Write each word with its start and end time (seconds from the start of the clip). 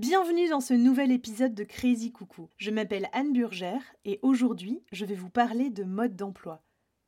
Bienvenue 0.00 0.48
dans 0.48 0.62
ce 0.62 0.72
nouvel 0.72 1.12
épisode 1.12 1.54
de 1.54 1.62
Crazy 1.62 2.10
Coucou. 2.10 2.48
Je 2.56 2.70
m'appelle 2.70 3.10
Anne 3.12 3.34
Burgère 3.34 3.82
et 4.06 4.18
aujourd'hui, 4.22 4.82
je 4.92 5.04
vais 5.04 5.14
vous 5.14 5.28
parler 5.28 5.68
de 5.68 5.84
mode 5.84 6.16
d'emploi. 6.16 6.62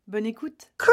Bonne 0.09 0.27
écoute. 0.27 0.71
Crazy 0.77 0.93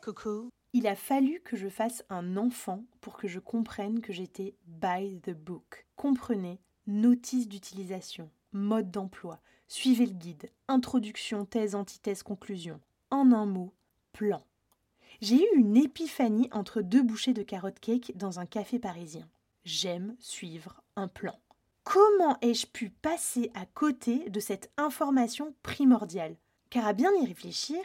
Coucou. 0.00 0.50
Il 0.72 0.86
a 0.86 0.94
fallu 0.94 1.40
que 1.40 1.56
je 1.56 1.68
fasse 1.68 2.04
un 2.10 2.36
enfant 2.36 2.84
pour 3.00 3.16
que 3.16 3.26
je 3.26 3.40
comprenne 3.40 4.00
que 4.00 4.12
j'étais 4.12 4.54
by 4.68 5.18
the 5.22 5.32
book. 5.32 5.84
Comprenez, 5.96 6.60
notice 6.86 7.48
d'utilisation, 7.48 8.30
mode 8.52 8.92
d'emploi, 8.92 9.40
suivez 9.66 10.06
le 10.06 10.14
guide, 10.14 10.48
introduction, 10.68 11.44
thèse, 11.44 11.74
antithèse, 11.74 12.22
conclusion. 12.22 12.78
En 13.10 13.32
un 13.32 13.46
mot, 13.46 13.74
plan. 14.12 14.44
J'ai 15.20 15.42
eu 15.42 15.56
une 15.56 15.76
épiphanie 15.76 16.48
entre 16.52 16.82
deux 16.82 17.02
bouchées 17.02 17.34
de 17.34 17.42
carotte 17.42 17.80
cake 17.80 18.12
dans 18.14 18.38
un 18.38 18.46
café 18.46 18.78
parisien. 18.78 19.28
J'aime 19.70 20.16
suivre 20.18 20.82
un 20.96 21.08
plan. 21.08 21.38
Comment 21.84 22.38
ai-je 22.40 22.66
pu 22.66 22.88
passer 22.88 23.50
à 23.52 23.66
côté 23.66 24.30
de 24.30 24.40
cette 24.40 24.70
information 24.78 25.54
primordiale? 25.62 26.36
Car 26.70 26.86
à 26.86 26.94
bien 26.94 27.10
y 27.20 27.26
réfléchir, 27.26 27.76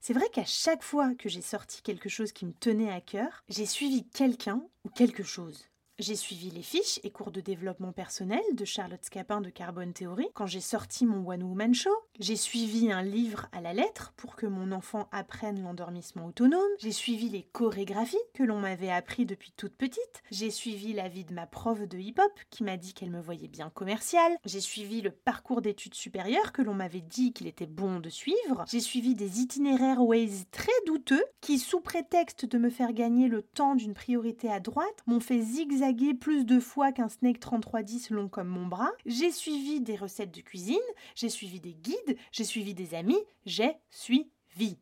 c'est 0.00 0.14
vrai 0.14 0.30
qu'à 0.32 0.46
chaque 0.46 0.82
fois 0.82 1.14
que 1.14 1.28
j'ai 1.28 1.42
sorti 1.42 1.82
quelque 1.82 2.08
chose 2.08 2.32
qui 2.32 2.46
me 2.46 2.54
tenait 2.54 2.90
à 2.90 3.02
cœur, 3.02 3.44
j'ai 3.50 3.66
suivi 3.66 4.08
quelqu'un 4.08 4.62
ou 4.84 4.88
quelque 4.88 5.24
chose. 5.24 5.66
J'ai 5.98 6.14
suivi 6.14 6.50
les 6.50 6.60
fiches 6.60 7.00
et 7.04 7.10
cours 7.10 7.30
de 7.30 7.40
développement 7.40 7.90
personnel 7.90 8.42
de 8.52 8.66
Charlotte 8.66 9.02
Scapin 9.02 9.40
de 9.40 9.48
Carbone 9.48 9.94
Theory 9.94 10.26
quand 10.34 10.44
j'ai 10.44 10.60
sorti 10.60 11.06
mon 11.06 11.26
One 11.26 11.42
Woman 11.42 11.72
Show. 11.72 11.94
J'ai 12.20 12.36
suivi 12.36 12.92
un 12.92 13.00
livre 13.00 13.46
à 13.52 13.62
la 13.62 13.72
lettre 13.72 14.12
pour 14.18 14.36
que 14.36 14.44
mon 14.44 14.72
enfant 14.72 15.08
apprenne 15.10 15.62
l'endormissement 15.62 16.26
autonome. 16.26 16.60
J'ai 16.80 16.92
suivi 16.92 17.30
les 17.30 17.44
chorégraphies 17.44 18.18
que 18.34 18.42
l'on 18.42 18.60
m'avait 18.60 18.90
appris 18.90 19.24
depuis 19.24 19.54
toute 19.56 19.74
petite. 19.74 20.22
J'ai 20.30 20.50
suivi 20.50 20.92
la 20.92 21.08
vie 21.08 21.24
de 21.24 21.32
ma 21.32 21.46
prof 21.46 21.80
de 21.80 21.96
hip-hop 21.96 22.30
qui 22.50 22.62
m'a 22.62 22.76
dit 22.76 22.92
qu'elle 22.92 23.10
me 23.10 23.22
voyait 23.22 23.48
bien 23.48 23.70
commerciale. 23.70 24.36
J'ai 24.44 24.60
suivi 24.60 25.00
le 25.00 25.12
parcours 25.12 25.62
d'études 25.62 25.94
supérieures 25.94 26.52
que 26.52 26.60
l'on 26.60 26.74
m'avait 26.74 27.00
dit 27.00 27.32
qu'il 27.32 27.46
était 27.46 27.64
bon 27.64 28.00
de 28.00 28.10
suivre. 28.10 28.66
J'ai 28.68 28.80
suivi 28.80 29.14
des 29.14 29.40
itinéraires 29.40 30.02
Waze 30.02 30.44
très 30.50 30.68
douteux 30.86 31.24
qui, 31.40 31.58
sous 31.58 31.80
prétexte 31.80 32.44
de 32.44 32.58
me 32.58 32.68
faire 32.68 32.92
gagner 32.92 33.28
le 33.28 33.40
temps 33.40 33.76
d'une 33.76 33.94
priorité 33.94 34.52
à 34.52 34.60
droite, 34.60 35.02
m'ont 35.06 35.20
fait 35.20 35.40
zigzag 35.40 35.85
plus 35.94 36.44
de 36.44 36.58
fois 36.58 36.92
qu'un 36.92 37.08
Snake 37.08 37.40
3310 37.40 38.10
long 38.10 38.28
comme 38.28 38.48
mon 38.48 38.66
bras. 38.66 38.90
J'ai 39.04 39.30
suivi 39.30 39.80
des 39.80 39.96
recettes 39.96 40.34
de 40.34 40.40
cuisine, 40.40 40.76
j'ai 41.14 41.28
suivi 41.28 41.60
des 41.60 41.74
guides, 41.74 42.16
j'ai 42.32 42.44
suivi 42.44 42.74
des 42.74 42.94
amis, 42.94 43.18
j'ai 43.44 43.76
suivi. 43.90 44.78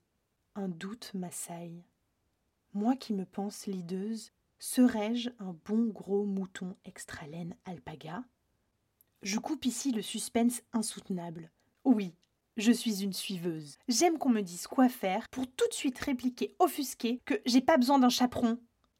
Un 0.54 0.68
doute 0.68 1.10
m'assaille. 1.14 1.84
Moi 2.72 2.96
qui 2.96 3.12
me 3.12 3.26
pense 3.26 3.66
lideuse, 3.66 4.32
serais-je 4.58 5.30
un 5.38 5.54
bon 5.64 5.86
gros 5.86 6.24
mouton 6.24 6.76
extra 6.84 7.26
laine 7.26 7.54
alpaga? 7.66 8.24
Je 9.22 9.38
coupe 9.38 9.66
ici 9.66 9.92
le 9.92 10.02
suspense 10.02 10.62
insoutenable. 10.72 11.50
Oui, 11.84 12.14
je 12.56 12.72
suis 12.72 13.02
une 13.02 13.12
suiveuse. 13.12 13.78
J'aime 13.88 14.18
qu'on 14.18 14.30
me 14.30 14.42
dise 14.42 14.66
quoi 14.66 14.88
faire 14.88 15.28
pour 15.28 15.46
tout 15.46 15.68
de 15.68 15.74
suite 15.74 15.98
répliquer 15.98 16.54
offusqué 16.58 17.20
que 17.24 17.34
j'ai 17.46 17.60
pas 17.60 17.76
besoin 17.76 17.98
d'un 17.98 18.08
chaperon. 18.08 18.58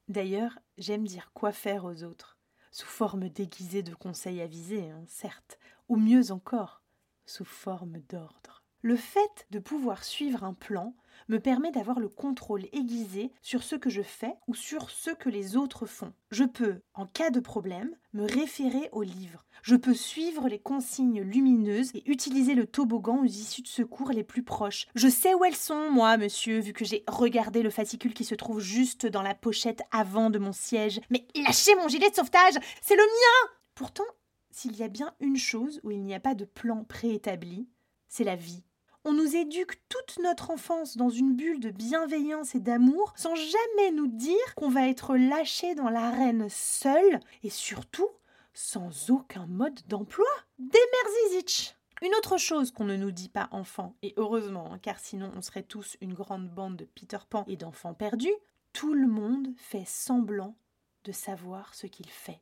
D'ailleurs, 0.08 0.58
j'aime 0.76 1.06
dire 1.06 1.30
quoi 1.32 1.52
faire 1.52 1.84
aux 1.84 2.02
autres, 2.02 2.38
sous 2.70 2.86
forme 2.86 3.28
déguisée 3.28 3.82
de 3.82 3.94
conseils 3.94 4.40
avisés, 4.42 4.90
hein, 4.90 5.04
certes, 5.06 5.58
ou 5.88 5.96
mieux 5.96 6.30
encore, 6.30 6.82
sous 7.24 7.44
forme 7.44 8.00
d'ordre. 8.00 8.63
Le 8.84 8.96
fait 8.96 9.46
de 9.50 9.60
pouvoir 9.60 10.04
suivre 10.04 10.44
un 10.44 10.52
plan 10.52 10.94
me 11.28 11.40
permet 11.40 11.70
d'avoir 11.70 11.98
le 11.98 12.10
contrôle 12.10 12.66
aiguisé 12.74 13.32
sur 13.40 13.62
ce 13.62 13.76
que 13.76 13.88
je 13.88 14.02
fais 14.02 14.34
ou 14.46 14.54
sur 14.54 14.90
ce 14.90 15.08
que 15.10 15.30
les 15.30 15.56
autres 15.56 15.86
font. 15.86 16.12
Je 16.30 16.44
peux, 16.44 16.82
en 16.92 17.06
cas 17.06 17.30
de 17.30 17.40
problème, 17.40 17.96
me 18.12 18.26
référer 18.26 18.90
au 18.92 19.00
livre. 19.00 19.46
Je 19.62 19.74
peux 19.74 19.94
suivre 19.94 20.50
les 20.50 20.58
consignes 20.58 21.22
lumineuses 21.22 21.92
et 21.94 22.02
utiliser 22.10 22.54
le 22.54 22.66
toboggan 22.66 23.22
aux 23.22 23.24
issues 23.24 23.62
de 23.62 23.68
secours 23.68 24.10
les 24.10 24.22
plus 24.22 24.42
proches. 24.42 24.86
Je 24.94 25.08
sais 25.08 25.32
où 25.32 25.46
elles 25.46 25.56
sont, 25.56 25.90
moi, 25.90 26.18
monsieur, 26.18 26.58
vu 26.58 26.74
que 26.74 26.84
j'ai 26.84 27.04
regardé 27.08 27.62
le 27.62 27.70
fascicule 27.70 28.12
qui 28.12 28.26
se 28.26 28.34
trouve 28.34 28.60
juste 28.60 29.06
dans 29.06 29.22
la 29.22 29.34
pochette 29.34 29.80
avant 29.92 30.28
de 30.28 30.38
mon 30.38 30.52
siège. 30.52 31.00
Mais 31.08 31.26
lâchez 31.34 31.74
mon 31.76 31.88
gilet 31.88 32.10
de 32.10 32.16
sauvetage 32.16 32.58
C'est 32.82 32.96
le 32.96 33.02
mien 33.02 33.50
Pourtant, 33.74 34.04
s'il 34.50 34.76
y 34.76 34.82
a 34.82 34.88
bien 34.88 35.14
une 35.20 35.38
chose 35.38 35.80
où 35.84 35.90
il 35.90 36.04
n'y 36.04 36.14
a 36.14 36.20
pas 36.20 36.34
de 36.34 36.44
plan 36.44 36.84
préétabli, 36.84 37.66
c'est 38.08 38.24
la 38.24 38.36
vie. 38.36 38.62
On 39.06 39.12
nous 39.12 39.36
éduque 39.36 39.78
toute 39.90 40.18
notre 40.22 40.50
enfance 40.50 40.96
dans 40.96 41.10
une 41.10 41.36
bulle 41.36 41.60
de 41.60 41.68
bienveillance 41.68 42.54
et 42.54 42.60
d'amour 42.60 43.12
sans 43.16 43.34
jamais 43.34 43.90
nous 43.92 44.06
dire 44.06 44.54
qu'on 44.56 44.70
va 44.70 44.88
être 44.88 45.14
lâché 45.14 45.74
dans 45.74 45.90
l'arène 45.90 46.48
seul 46.48 47.20
et 47.42 47.50
surtout 47.50 48.08
sans 48.54 49.10
aucun 49.10 49.46
mode 49.46 49.78
d'emploi. 49.88 50.24
Demerzizich 50.58 51.76
Une 52.00 52.14
autre 52.14 52.38
chose 52.38 52.70
qu'on 52.70 52.84
ne 52.84 52.96
nous 52.96 53.10
dit 53.10 53.28
pas 53.28 53.48
enfant, 53.50 53.94
et 54.00 54.14
heureusement, 54.16 54.72
hein, 54.72 54.78
car 54.80 54.98
sinon 54.98 55.30
on 55.36 55.42
serait 55.42 55.64
tous 55.64 55.98
une 56.00 56.14
grande 56.14 56.48
bande 56.48 56.76
de 56.76 56.86
Peter 56.86 57.18
Pan 57.28 57.44
et 57.46 57.56
d'enfants 57.56 57.92
perdus, 57.92 58.34
tout 58.72 58.94
le 58.94 59.06
monde 59.06 59.48
fait 59.58 59.86
semblant 59.86 60.56
de 61.04 61.12
savoir 61.12 61.74
ce 61.74 61.86
qu'il 61.86 62.08
fait. 62.08 62.40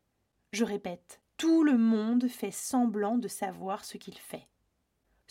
Je 0.52 0.64
répète, 0.64 1.20
tout 1.38 1.64
le 1.64 1.76
monde 1.76 2.28
fait 2.28 2.52
semblant 2.52 3.18
de 3.18 3.26
savoir 3.26 3.84
ce 3.84 3.96
qu'il 3.96 4.16
fait. 4.16 4.46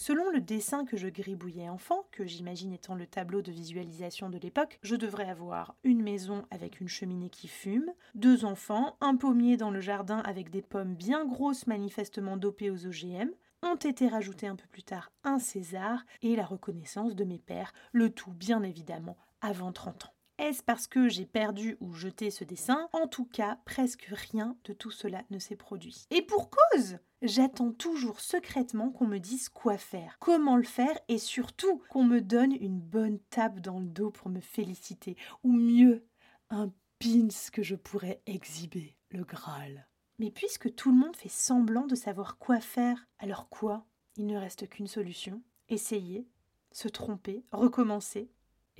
Selon 0.01 0.31
le 0.31 0.41
dessin 0.41 0.83
que 0.83 0.97
je 0.97 1.07
gribouillais 1.07 1.69
enfant, 1.69 2.07
que 2.09 2.25
j'imagine 2.25 2.73
étant 2.73 2.95
le 2.95 3.05
tableau 3.05 3.43
de 3.43 3.51
visualisation 3.51 4.31
de 4.31 4.39
l'époque, 4.39 4.79
je 4.81 4.95
devrais 4.95 5.29
avoir 5.29 5.75
une 5.83 6.01
maison 6.01 6.43
avec 6.49 6.81
une 6.81 6.87
cheminée 6.87 7.29
qui 7.29 7.47
fume, 7.47 7.93
deux 8.15 8.43
enfants, 8.43 8.97
un 8.99 9.15
pommier 9.15 9.57
dans 9.57 9.69
le 9.69 9.79
jardin 9.79 10.17
avec 10.21 10.49
des 10.49 10.63
pommes 10.63 10.95
bien 10.95 11.23
grosses 11.27 11.67
manifestement 11.67 12.35
dopées 12.35 12.71
aux 12.71 12.87
OGM, 12.87 13.29
ont 13.61 13.75
été 13.75 14.07
rajoutés 14.07 14.47
un 14.47 14.55
peu 14.55 14.65
plus 14.71 14.81
tard 14.81 15.11
un 15.23 15.37
César 15.37 16.03
et 16.23 16.35
la 16.35 16.45
reconnaissance 16.45 17.15
de 17.15 17.23
mes 17.23 17.37
pères, 17.37 17.71
le 17.91 18.09
tout 18.09 18.33
bien 18.33 18.63
évidemment 18.63 19.17
avant 19.39 19.71
30 19.71 20.05
ans. 20.05 20.13
Est-ce 20.41 20.63
parce 20.63 20.87
que 20.87 21.07
j'ai 21.07 21.27
perdu 21.27 21.77
ou 21.81 21.93
jeté 21.93 22.31
ce 22.31 22.43
dessin? 22.43 22.89
En 22.93 23.07
tout 23.07 23.25
cas, 23.25 23.59
presque 23.63 24.09
rien 24.11 24.57
de 24.63 24.73
tout 24.73 24.89
cela 24.89 25.21
ne 25.29 25.37
s'est 25.37 25.55
produit. 25.55 26.07
Et 26.09 26.23
pour 26.23 26.49
cause 26.49 26.97
J'attends 27.21 27.71
toujours 27.71 28.19
secrètement 28.19 28.89
qu'on 28.89 29.05
me 29.05 29.19
dise 29.19 29.49
quoi 29.49 29.77
faire, 29.77 30.17
comment 30.19 30.57
le 30.57 30.63
faire 30.63 30.97
et 31.09 31.19
surtout 31.19 31.83
qu'on 31.91 32.03
me 32.03 32.21
donne 32.21 32.53
une 32.53 32.79
bonne 32.79 33.19
tape 33.29 33.59
dans 33.59 33.79
le 33.79 33.85
dos 33.85 34.09
pour 34.09 34.29
me 34.29 34.39
féliciter. 34.39 35.15
Ou 35.43 35.51
mieux, 35.51 36.07
un 36.49 36.73
pins 36.97 37.27
que 37.53 37.61
je 37.61 37.75
pourrais 37.75 38.23
exhiber, 38.25 38.97
le 39.11 39.23
Graal. 39.23 39.87
Mais 40.17 40.31
puisque 40.31 40.73
tout 40.73 40.91
le 40.91 40.97
monde 40.97 41.15
fait 41.15 41.29
semblant 41.29 41.85
de 41.85 41.93
savoir 41.93 42.39
quoi 42.39 42.59
faire, 42.59 43.07
alors 43.19 43.47
quoi? 43.47 43.85
Il 44.17 44.25
ne 44.25 44.37
reste 44.37 44.67
qu'une 44.67 44.87
solution. 44.87 45.43
Essayer, 45.69 46.27
se 46.71 46.87
tromper, 46.87 47.45
recommencer, 47.51 48.31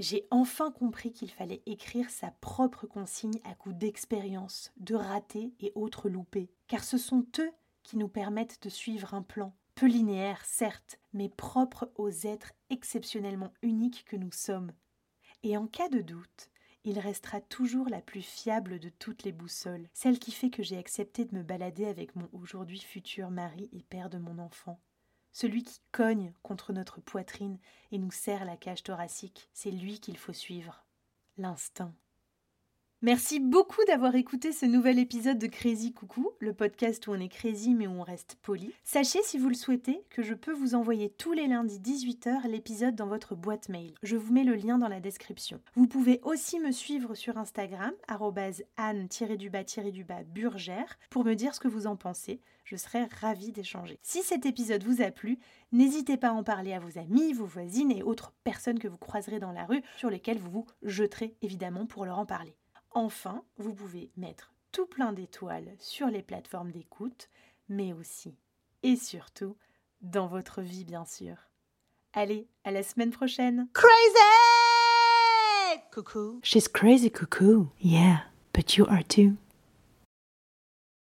j'ai 0.02 0.28
enfin 0.32 0.72
compris 0.72 1.14
qu'il 1.14 1.30
fallait 1.30 1.62
écrire 1.68 2.10
sa 2.10 2.32
propre 2.32 2.88
consigne 2.88 3.40
à 3.44 3.54
coup 3.54 3.72
d'expérience, 3.72 4.72
de 4.78 4.96
ratés 4.96 5.54
et 5.60 5.72
autres 5.76 6.10
loupés, 6.10 6.50
car 6.68 6.84
ce 6.84 6.98
sont 6.98 7.26
eux 7.40 7.52
qui 7.84 7.98
nous 7.98 8.08
permettent 8.08 8.64
de 8.64 8.70
suivre 8.70 9.14
un 9.14 9.22
plan, 9.22 9.56
peu 9.76 9.86
linéaire 9.86 10.44
certes, 10.44 11.00
mais 11.14 11.30
propre 11.30 11.92
aux 11.96 12.10
êtres 12.10 12.54
exceptionnellement 12.72 13.54
uniques 13.62 14.04
que 14.06 14.16
nous 14.16 14.32
sommes. 14.32 14.74
Et 15.44 15.56
en 15.56 15.68
cas 15.68 15.90
de 15.90 16.02
doute, 16.02 16.50
il 16.84 16.98
restera 16.98 17.40
toujours 17.40 17.88
la 17.88 18.02
plus 18.02 18.24
fiable 18.24 18.80
de 18.80 18.90
toutes 18.90 19.24
les 19.24 19.32
boussoles, 19.32 19.88
celle 19.94 20.18
qui 20.18 20.32
fait 20.32 20.50
que 20.50 20.64
j'ai 20.64 20.78
accepté 20.78 21.26
de 21.26 21.36
me 21.36 21.44
balader 21.44 21.86
avec 21.86 22.16
mon 22.16 22.28
aujourd'hui 22.34 22.80
futur 22.80 23.30
mari 23.30 23.70
et 23.72 23.84
père 23.84 24.10
de 24.10 24.18
mon 24.18 24.40
enfant. 24.40 24.80
Celui 25.32 25.64
qui 25.64 25.80
cogne 25.92 26.34
contre 26.44 26.74
notre 26.74 27.00
poitrine 27.00 27.58
et 27.92 27.98
nous 27.98 28.12
serre 28.12 28.46
la 28.46 28.58
cage 28.58 28.84
thoracique, 28.84 29.50
c'est 29.54 29.72
lui 29.72 30.00
qu'il 30.00 30.18
faut 30.18 30.34
suivre. 30.34 30.86
L'instinct. 31.38 31.94
Merci 33.04 33.40
beaucoup 33.40 33.84
d'avoir 33.88 34.14
écouté 34.14 34.52
ce 34.52 34.68
nouvel 34.68 35.00
épisode 35.00 35.40
de 35.40 35.48
Crazy 35.48 35.92
Coucou, 35.92 36.30
le 36.38 36.54
podcast 36.54 37.08
où 37.08 37.12
on 37.12 37.20
est 37.20 37.30
crazy 37.30 37.74
mais 37.74 37.88
où 37.88 37.94
on 37.94 38.04
reste 38.04 38.38
poli. 38.44 38.72
Sachez 38.84 39.24
si 39.24 39.40
vous 39.40 39.50
le 39.50 39.56
souhaitez 39.56 40.04
que 40.12 40.22
je 40.22 40.36
peux 40.36 40.54
vous 40.54 40.76
envoyer 40.76 41.10
tous 41.10 41.34
les 41.34 41.48
lundis 41.48 41.80
18h 41.80 42.48
l'épisode 42.48 42.94
dans 42.94 43.08
votre 43.08 43.34
boîte 43.34 43.70
mail. 43.70 43.96
Je 44.04 44.18
vous 44.18 44.32
mets 44.32 44.44
le 44.44 44.54
lien 44.54 44.78
dans 44.78 44.88
la 44.88 45.00
description. 45.00 45.60
Vous 45.74 45.88
pouvez 45.88 46.20
aussi 46.22 46.60
me 46.60 46.72
suivre 46.72 47.16
sur 47.16 47.40
Instagram 47.40 47.92
anne-du-bas-du-bas 48.78 50.24
burgère 50.26 51.00
pour 51.10 51.26
me 51.26 51.34
dire 51.34 51.56
ce 51.56 51.60
que 51.60 51.68
vous 51.68 51.88
en 51.88 51.96
pensez. 51.96 52.40
Je 52.66 52.76
serais 52.76 53.10
ravie 53.20 53.52
d'échanger. 53.52 53.98
Si 54.04 54.22
cet 54.22 54.46
épisode 54.46 54.84
vous 54.84 55.02
a 55.02 55.10
plu, 55.10 55.40
n'hésitez 55.72 56.18
pas 56.18 56.30
à 56.30 56.34
en 56.34 56.44
parler 56.44 56.74
à 56.74 56.80
vos 56.80 57.00
amis, 57.00 57.34
vos 57.34 57.46
voisines 57.46 57.92
et 57.92 58.04
autres 58.04 58.32
personnes 58.44 58.78
que 58.78 58.88
vous 58.88 59.00
croiserez 59.00 59.40
dans 59.40 59.54
la 59.54 59.66
rue 59.66 59.82
sur 59.98 60.12
lesquelles 60.12 60.38
vous 60.38 60.52
vous 60.52 60.68
jeterez 60.84 61.36
évidemment 61.42 61.88
pour 61.88 62.06
leur 62.06 62.20
en 62.20 62.28
parler. 62.28 62.56
Enfin, 62.92 63.44
vous 63.58 63.74
pouvez 63.74 64.12
mettre 64.18 64.54
tout 64.72 64.86
plein 64.86 65.14
d'étoiles 65.14 65.74
sur 65.80 66.08
les 66.08 66.22
plateformes 66.22 66.72
d'écoute, 66.72 67.30
mais 67.70 67.94
aussi 67.94 68.36
et 68.84 68.96
surtout 68.96 69.56
dans 70.02 70.28
votre 70.28 70.62
vie, 70.62 70.86
bien 70.86 71.06
sûr. 71.06 71.36
Allez, 72.14 72.48
à 72.64 72.72
la 72.72 72.84
semaine 72.84 73.12
prochaine. 73.12 73.68
Crazy! 73.74 73.92
Coucou. 75.94 76.40
She's 76.44 76.68
crazy, 76.68 77.12
coucou. 77.12 77.70
Yeah, 77.80 78.24
but 78.54 78.76
you 78.76 78.86
are 78.90 79.04
too. 79.04 79.38